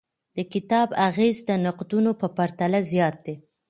[0.35, 3.35] د کتاب اغیز د نقدونو په پرتله زیات دی.